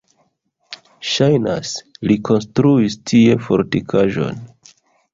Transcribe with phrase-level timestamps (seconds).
[1.09, 1.75] Ŝajnas,
[2.11, 4.47] li konstruis tie fortikaĵon.